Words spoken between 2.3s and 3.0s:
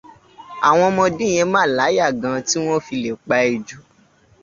tí wọ́n fi